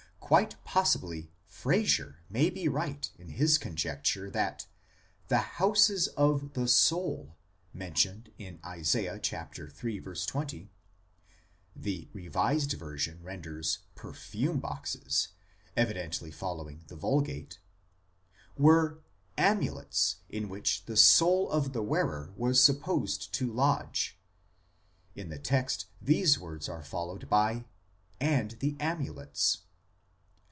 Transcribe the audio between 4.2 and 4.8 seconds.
that"